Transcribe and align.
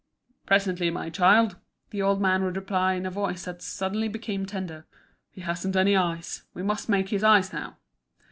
"Presently, 0.47 0.89
my 0.89 1.11
child," 1.11 1.57
the 1.91 2.01
old 2.01 2.19
man 2.19 2.43
would 2.43 2.55
reply 2.55 2.95
in 2.95 3.05
a 3.05 3.11
voice 3.11 3.45
that 3.45 3.61
suddenly 3.61 4.07
became 4.07 4.47
tender. 4.47 4.87
"He 5.29 5.41
hasn't 5.41 5.75
any 5.75 5.95
eyes; 5.95 6.41
we 6.55 6.63
must 6.63 6.89
make 6.89 7.09
his 7.09 7.23
eyes 7.23 7.53
now." 7.53 7.77